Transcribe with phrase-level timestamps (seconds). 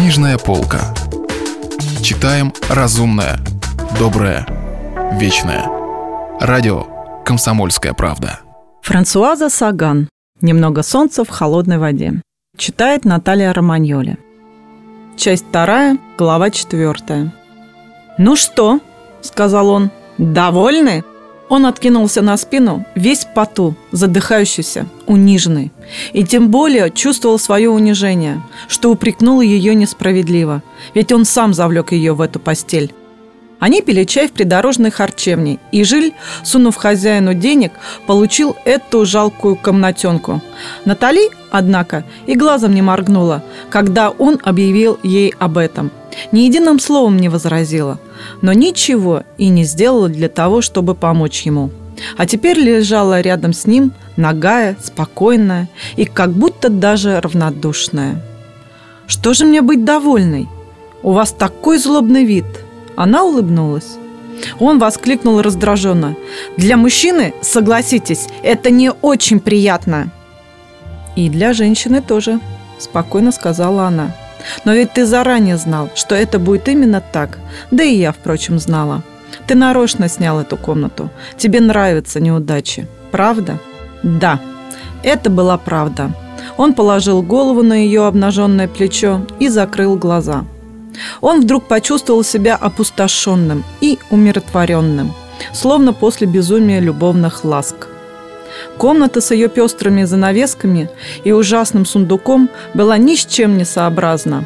[0.00, 0.94] Книжная полка.
[2.02, 3.38] Читаем разумное,
[3.98, 4.46] доброе,
[5.20, 5.66] вечное.
[6.40, 6.86] Радио
[7.22, 8.40] «Комсомольская правда».
[8.80, 10.08] Франсуаза Саган.
[10.40, 12.22] «Немного солнца в холодной воде».
[12.56, 14.16] Читает Наталья Романьоли.
[15.18, 17.34] Часть вторая, глава четвертая.
[18.16, 18.80] «Ну что?»–
[19.20, 19.90] сказал он.
[20.16, 21.04] «Довольны?»
[21.50, 25.72] Он откинулся на спину, весь поту, задыхающийся, униженный.
[26.12, 30.62] И тем более чувствовал свое унижение, что упрекнул ее несправедливо.
[30.94, 32.94] Ведь он сам завлек ее в эту постель.
[33.60, 37.72] Они пили чай в придорожной харчевне, и Жиль, сунув хозяину денег,
[38.06, 40.40] получил эту жалкую комнатенку.
[40.84, 45.92] Натали, однако, и глазом не моргнула, когда он объявил ей об этом.
[46.32, 48.00] Ни единым словом не возразила–
[48.42, 51.70] но ничего и не сделала для того, чтобы помочь ему.
[52.16, 58.22] А теперь лежала рядом с ним, нагая, спокойная и как будто даже равнодушная.
[59.06, 60.48] «Что же мне быть довольной?
[61.02, 62.46] У вас такой злобный вид!»
[62.96, 63.96] Она улыбнулась.
[64.58, 66.16] Он воскликнул раздраженно.
[66.56, 70.10] «Для мужчины, согласитесь, это не очень приятно!»
[71.16, 72.40] «И для женщины тоже»,–
[72.78, 74.14] спокойно сказала она.
[74.64, 77.38] Но ведь ты заранее знал, что это будет именно так.
[77.70, 79.02] Да и я, впрочем, знала.
[79.46, 81.10] Ты нарочно снял эту комнату.
[81.36, 82.86] Тебе нравятся неудачи.
[83.10, 83.58] Правда?
[84.02, 84.40] Да,
[85.02, 86.12] это была правда.
[86.56, 90.44] Он положил голову на ее обнаженное плечо и закрыл глаза.
[91.20, 95.12] Он вдруг почувствовал себя опустошенным и умиротворенным,
[95.52, 97.88] словно после безумия любовных ласк.
[98.76, 100.90] Комната с ее пестрыми занавесками
[101.24, 104.44] и ужасным сундуком была ни с чем не сообразна.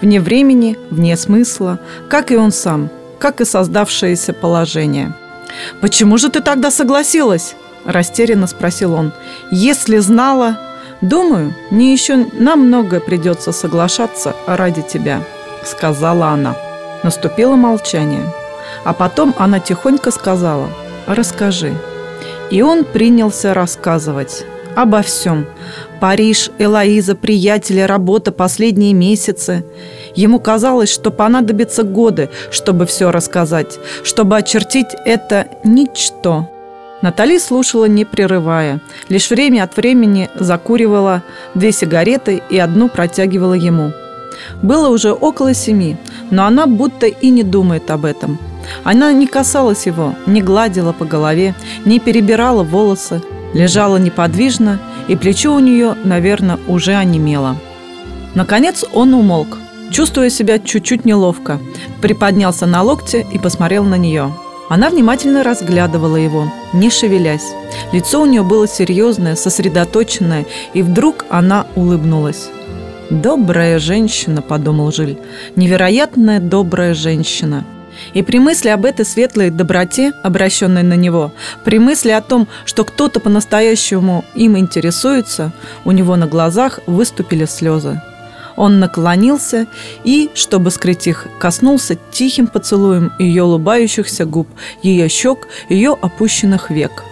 [0.00, 5.14] Вне времени, вне смысла, как и он сам, как и создавшееся положение.
[5.80, 9.12] «Почему же ты тогда согласилась?»– растерянно спросил он.
[9.50, 10.58] «Если знала...»
[11.02, 15.22] «Думаю, мне еще намного придется соглашаться ради тебя»,–
[15.66, 16.56] сказала она.
[17.02, 18.22] Наступило молчание.
[18.84, 20.68] А потом она тихонько сказала
[21.06, 21.74] «Расскажи,
[22.50, 24.44] и он принялся рассказывать
[24.76, 25.46] обо всем.
[26.00, 29.64] Париж, Элоиза, приятели, работа последние месяцы.
[30.14, 36.48] Ему казалось, что понадобится годы, чтобы все рассказать, чтобы очертить это ничто.
[37.02, 38.80] Натали слушала, не прерывая.
[39.08, 41.22] Лишь время от времени закуривала
[41.54, 43.92] две сигареты и одну протягивала ему.
[44.62, 45.96] Было уже около семи,
[46.30, 48.38] но она будто и не думает об этом–
[48.84, 51.54] она не касалась его, не гладила по голове,
[51.84, 53.22] не перебирала волосы,
[53.54, 57.56] лежала неподвижно, и плечо у нее, наверное, уже онемело.
[58.34, 59.58] Наконец он умолк,
[59.90, 61.60] чувствуя себя чуть-чуть неловко,
[62.00, 64.34] приподнялся на локте и посмотрел на нее.
[64.68, 67.54] Она внимательно разглядывала его, не шевелясь.
[67.92, 70.44] Лицо у нее было серьезное, сосредоточенное,
[70.74, 72.48] и вдруг она улыбнулась.
[73.10, 75.18] «Добрая женщина»,— подумал Жиль,—
[75.56, 77.64] «невероятная добрая женщина».
[78.14, 81.32] И при мысли об этой светлой доброте, обращенной на него,
[81.64, 85.52] при мысли о том, что кто-то по-настоящему им интересуется,
[85.84, 88.02] у него на глазах выступили слезы.
[88.56, 89.66] Он наклонился
[90.02, 94.48] и, чтобы скрыть их, коснулся тихим поцелуем ее улыбающихся губ,
[94.82, 97.04] ее щек, ее опущенных век.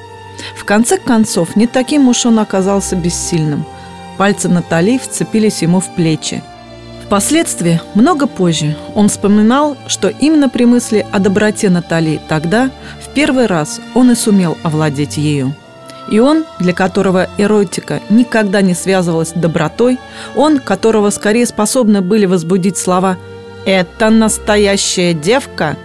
[0.56, 3.64] В конце концов, не таким уж он оказался бессильным.
[4.18, 6.42] Пальцы Натали вцепились ему в плечи–
[7.04, 12.70] Впоследствии, много позже, он вспоминал, что именно при мысли о доброте Натали тогда,
[13.02, 15.54] в первый раз, он и сумел овладеть ею.
[16.10, 19.98] И он, для которого эротика никогда не связывалась с добротой,
[20.34, 23.18] он, которого скорее способны были возбудить слова
[23.66, 25.76] «это настоящая девка»,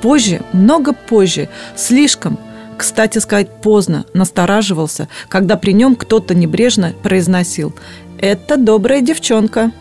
[0.00, 2.38] позже, много позже, слишком,
[2.78, 7.74] кстати сказать, поздно настораживался, когда при нем кто-то небрежно произносил
[8.18, 9.72] «это добрая девчонка».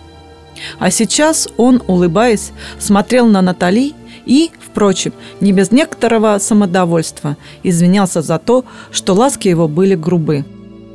[0.80, 3.94] А сейчас он, улыбаясь, смотрел на Натали
[4.26, 10.44] и, впрочем, не без некоторого самодовольства, извинялся за то, что ласки его были грубы.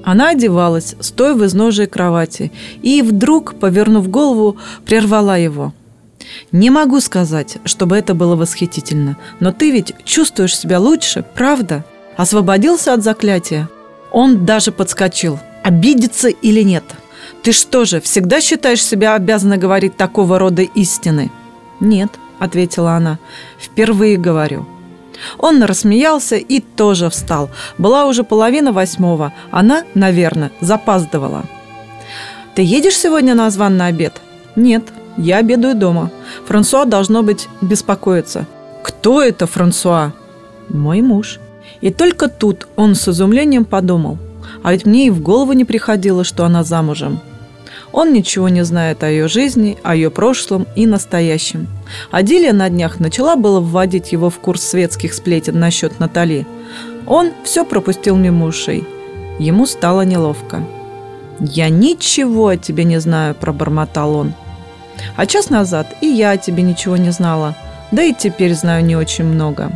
[0.05, 2.51] Она одевалась, стоя в изножии кровати,
[2.83, 5.73] и вдруг, повернув голову, прервала его.
[6.51, 11.85] «Не могу сказать, чтобы это было восхитительно, но ты ведь чувствуешь себя лучше, правда?»
[12.23, 13.69] Освободился от заклятия.
[14.13, 15.39] Он даже подскочил.
[15.65, 16.85] Обидеться или нет–
[17.43, 21.33] ты что же, всегда считаешь себя обязана говорить такого рода истины?
[21.81, 23.19] Нет, ответила она.
[23.59, 24.67] Впервые говорю.
[25.39, 27.51] Он рассмеялся и тоже встал.
[27.79, 29.33] Была уже половина восьмого.
[29.51, 31.45] Она, наверное, запаздывала.
[32.55, 34.21] «Ты едешь сегодня на званный обед?»
[34.57, 34.85] «Нет,
[35.17, 36.11] я обедаю дома.
[36.47, 38.47] Франсуа должно быть беспокоиться».
[38.83, 40.13] «Кто это Франсуа?»
[40.69, 41.39] «Мой муж».
[41.83, 44.19] И только тут он с изумлением подумал–
[44.63, 47.21] а ведь мне и в голову не приходило, что она замужем.
[47.93, 51.67] Он ничего не знает о ее жизни, о ее прошлом и настоящем.
[52.11, 56.47] Адилия на днях начала было вводить его в курс светских сплетен насчет Натали.
[57.07, 58.87] Он все пропустил мимо ушей.
[59.39, 60.65] Ему стало неловко.
[61.41, 64.33] «Я ничего о тебе не знаю»,– пробормотал он.
[65.17, 67.57] «А час назад и я о тебе ничего не знала,
[67.91, 69.73] да и теперь знаю не очень много».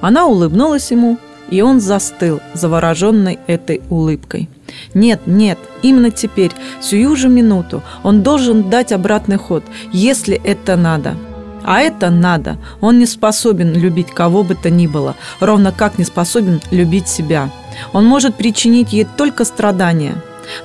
[0.00, 1.18] Она улыбнулась ему,
[1.50, 4.48] и он застыл, завороженный этой улыбкой.
[4.94, 9.62] Нет, нет, именно теперь, сию же минуту, он должен дать обратный ход,
[9.92, 11.16] если это надо.
[11.62, 12.58] А это надо.
[12.80, 17.50] Он не способен любить кого бы то ни было, ровно как не способен любить себя.
[17.92, 20.16] Он может причинить ей только страдания.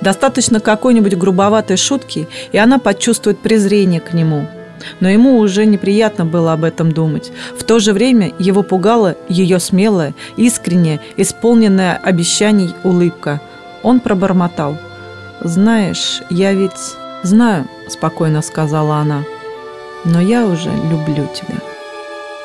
[0.02, 4.46] Достаточно какой-нибудь грубоватой шутки, и она почувствует презрение к нему–
[5.00, 7.32] но ему уже неприятно было об этом думать.
[7.58, 13.42] В то же время его пугала ее смелая, искренняя, исполненная обещаний улыбка.
[13.84, 14.78] Он пробормотал.
[15.42, 19.24] «Знаешь, я ведь...» «Знаю»,– спокойно сказала она.
[20.06, 21.60] «Но я уже люблю тебя».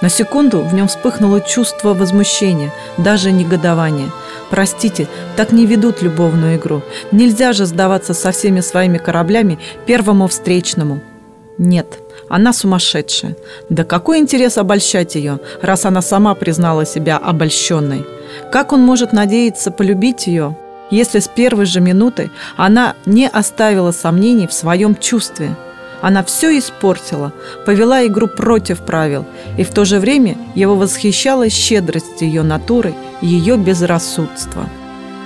[0.04, 4.10] На секунду в нем вспыхнуло чувство возмущения, даже негодования.
[4.50, 6.82] Простите, так не ведут любовную игру.
[7.10, 11.00] Нельзя же сдаваться со всеми своими кораблями первому встречному.
[11.56, 13.36] Нет, она сумасшедшая.
[13.68, 18.04] Да какой интерес обольщать ее, раз она сама признала себя обольщенной?
[18.50, 20.56] Как он может надеяться полюбить ее,
[20.90, 25.56] если с первой же минуты она не оставила сомнений в своем чувстве?
[26.00, 27.32] Она все испортила,
[27.64, 29.24] повела игру против правил,
[29.56, 34.68] и в то же время его восхищала щедрость ее натуры и ее безрассудство.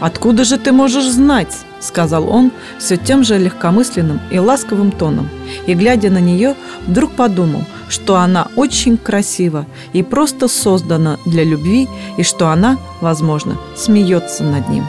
[0.01, 5.29] «Откуда же ты можешь знать?»– сказал он все тем же легкомысленным и ласковым тоном.
[5.67, 6.55] И, глядя на нее,
[6.87, 13.59] вдруг подумал, что она очень красива и просто создана для любви, и что она, возможно,
[13.77, 14.87] смеется над ним.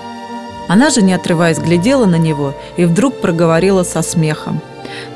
[0.67, 4.61] Она же, не отрываясь, глядела на него и вдруг проговорила со смехом.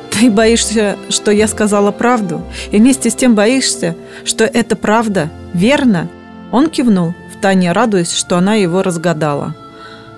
[0.09, 2.41] «Ты боишься, что я сказала правду?
[2.71, 3.95] И вместе с тем боишься,
[4.25, 5.29] что это правда?
[5.53, 6.07] Верно?»
[6.51, 9.55] Он кивнул, втайне радуясь, что она его разгадала.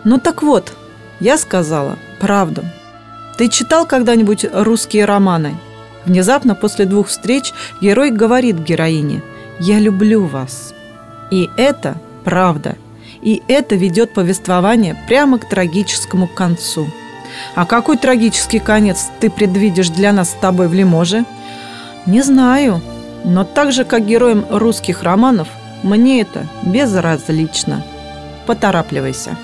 [0.04, 0.74] «Ну так вот»,
[1.26, 2.64] я сказала правду.
[3.40, 5.58] Ты читал когда-нибудь русские романы?
[6.06, 7.52] Внезапно после двух встреч
[7.82, 9.24] герой говорит героине
[9.60, 10.76] «Я люблю вас».
[11.32, 12.76] И это правда.
[13.24, 16.86] И это ведет повествование прямо к трагическому концу.
[17.56, 21.26] А какой трагический конец ты предвидишь для нас с тобой в Лиможе?
[22.06, 22.82] Не знаю.
[23.24, 25.48] Но так же, как героям русских романов,
[25.82, 27.84] мне это безразлично.
[28.46, 29.36] Поторапливайся.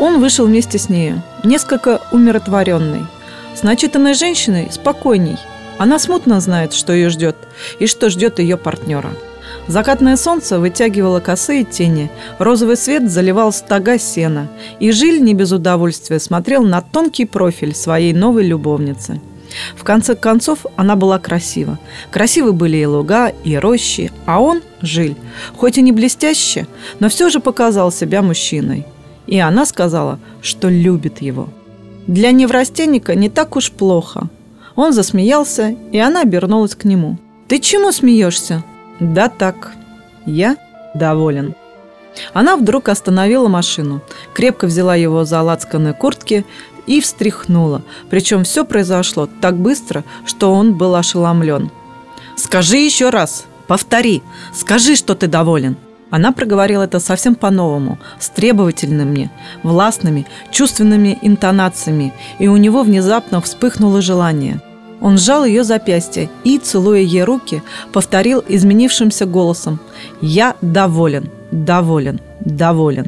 [0.00, 3.04] Он вышел вместе с нею, несколько умиротворенный.
[3.54, 5.36] С начитанной женщиной спокойней.
[5.76, 7.36] Она смутно знает, что ее ждет
[7.78, 9.10] и что ждет ее партнера.
[9.68, 14.48] Закатное солнце вытягивало косые тени, розовый свет заливал стога сена,
[14.78, 19.20] и Жиль не без удовольствия смотрел на тонкий профиль своей новой любовницы.
[19.76, 21.78] В конце концов, она была красива.
[22.10, 25.16] Красивы были и луга, и рощи, а он, Жиль,
[25.58, 26.66] хоть и не блестяще,
[27.00, 28.86] но все же показал себя мужчиной–
[29.30, 31.48] и она сказала, что любит его.
[32.06, 34.28] Для неврастенника не так уж плохо.
[34.74, 37.16] Он засмеялся, и она обернулась к нему.
[37.48, 38.64] «Ты чему смеешься?»
[38.98, 39.72] «Да так.
[40.26, 40.56] Я
[40.94, 41.54] доволен».
[42.32, 44.02] Она вдруг остановила машину,
[44.34, 46.44] крепко взяла его за лацканы куртки
[46.86, 47.82] и встряхнула.
[48.10, 51.70] Причем все произошло так быстро, что он был ошеломлен.
[52.36, 53.46] «Скажи еще раз!
[53.68, 54.22] Повтори!
[54.52, 55.76] Скажи, что ты доволен!»
[56.10, 59.30] Она проговорила это совсем по-новому, с требовательными,
[59.62, 64.60] властными, чувственными интонациями, и у него внезапно вспыхнуло желание.
[65.00, 67.62] Он сжал ее запястье и, целуя ей руки,
[67.92, 69.78] повторил изменившимся голосом
[70.20, 73.06] «Я доволен, доволен, доволен».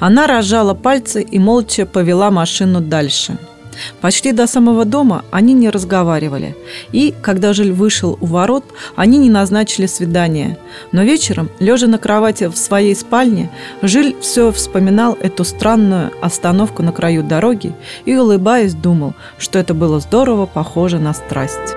[0.00, 3.36] Она разжала пальцы и молча повела машину дальше–
[4.00, 6.56] Почти до самого дома они не разговаривали.
[6.92, 8.64] И, когда Жиль вышел у ворот,
[8.96, 10.58] они не назначили свидание.
[10.92, 13.50] Но вечером, лежа на кровати в своей спальне,
[13.82, 17.74] Жиль все вспоминал эту странную остановку на краю дороги
[18.04, 21.76] и, улыбаясь, думал, что это было здорово похоже на страсть.